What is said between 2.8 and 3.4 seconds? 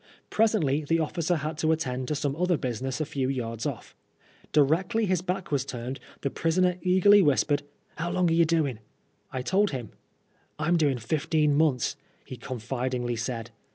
a few